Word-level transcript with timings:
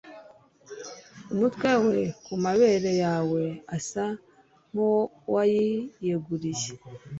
umutwe 1.33 1.71
we 1.85 1.99
kumabere 2.25 2.91
yawe 3.03 3.41
asa 3.77 4.05
nkuwayiyeguriye 4.69 6.69